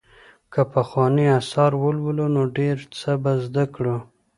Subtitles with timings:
[0.53, 3.97] که پخواني آثار ولولو نو ډېر څه به زده کړو.